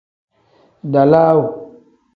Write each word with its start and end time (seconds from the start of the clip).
Dawaalu. 0.91 1.43